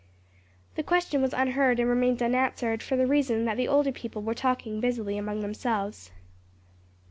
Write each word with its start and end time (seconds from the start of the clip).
The 0.73 0.81
question 0.81 1.21
was 1.21 1.31
unheard 1.31 1.79
and 1.79 1.87
remained 1.87 2.23
unanswered; 2.23 2.81
for 2.81 2.95
the 2.97 3.05
reason 3.05 3.45
that 3.45 3.55
the 3.55 3.67
older 3.67 3.91
people 3.91 4.23
were 4.23 4.33
talking 4.33 4.79
busily 4.81 5.15
among 5.15 5.41
themselves. 5.41 6.09